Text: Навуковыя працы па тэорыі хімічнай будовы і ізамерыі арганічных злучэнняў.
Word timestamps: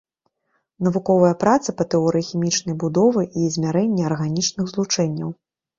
Навуковыя 0.87 1.33
працы 1.43 1.69
па 1.81 1.87
тэорыі 1.95 2.27
хімічнай 2.31 2.75
будовы 2.85 3.21
і 3.29 3.47
ізамерыі 3.53 4.05
арганічных 4.11 4.65
злучэнняў. 4.75 5.29